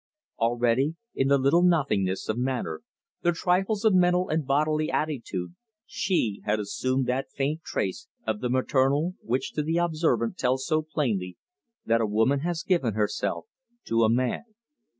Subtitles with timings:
[0.39, 2.81] Already in the little nothingnesses of manner,
[3.21, 5.53] the trifles of mental and bodily attitude,
[5.85, 10.81] she had assumed that faint trace of the maternal which to the observant tells so
[10.81, 11.37] plainly
[11.85, 13.45] that a woman has given herself
[13.85, 14.55] to a man.